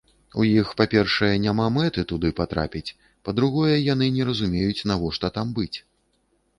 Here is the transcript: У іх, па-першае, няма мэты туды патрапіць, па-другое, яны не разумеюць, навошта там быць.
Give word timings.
У 0.43 0.45
іх, 0.61 0.69
па-першае, 0.79 1.29
няма 1.43 1.67
мэты 1.75 2.05
туды 2.13 2.33
патрапіць, 2.41 2.95
па-другое, 3.31 3.77
яны 3.93 4.11
не 4.19 4.23
разумеюць, 4.33 4.83
навошта 4.93 5.35
там 5.41 5.47
быць. 5.61 5.75